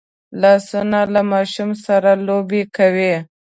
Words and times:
لاسونه 0.41 0.99
له 1.13 1.21
ماشوم 1.31 1.69
سره 1.85 2.11
لوبې 2.27 2.61
کوي 2.77 3.15